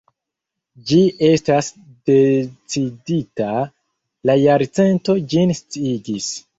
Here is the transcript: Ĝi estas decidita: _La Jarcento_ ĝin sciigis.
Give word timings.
Ĝi 0.91 1.01
estas 1.27 1.69
decidita: 2.11 3.53
_La 4.31 4.41
Jarcento_ 4.49 5.21
ĝin 5.33 5.59
sciigis. 5.63 6.37